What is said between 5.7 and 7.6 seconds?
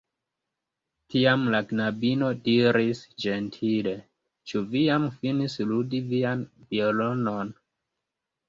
ludi vian violonon?"